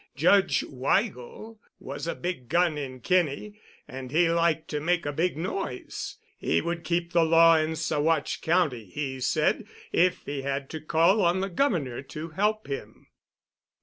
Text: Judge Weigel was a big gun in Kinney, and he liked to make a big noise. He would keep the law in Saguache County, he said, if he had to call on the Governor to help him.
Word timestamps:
Judge 0.15 0.61
Weigel 0.67 1.59
was 1.79 2.07
a 2.07 2.15
big 2.15 2.49
gun 2.49 2.75
in 2.75 3.01
Kinney, 3.01 3.61
and 3.87 4.09
he 4.09 4.31
liked 4.31 4.67
to 4.69 4.79
make 4.79 5.05
a 5.05 5.13
big 5.13 5.37
noise. 5.37 6.15
He 6.39 6.59
would 6.59 6.83
keep 6.83 7.11
the 7.13 7.23
law 7.23 7.55
in 7.57 7.75
Saguache 7.75 8.41
County, 8.41 8.85
he 8.85 9.19
said, 9.19 9.67
if 9.91 10.23
he 10.25 10.41
had 10.41 10.71
to 10.71 10.81
call 10.81 11.21
on 11.21 11.41
the 11.41 11.49
Governor 11.49 12.01
to 12.01 12.29
help 12.29 12.65
him. 12.65 13.09